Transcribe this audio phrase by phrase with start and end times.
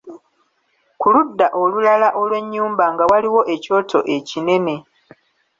[0.99, 4.75] Ku ludda olulala olw'ennyumba nga waliwo ekyoto ekinene.